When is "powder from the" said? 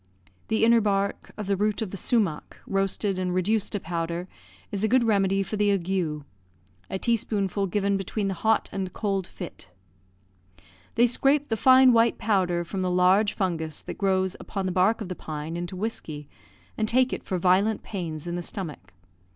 12.17-12.89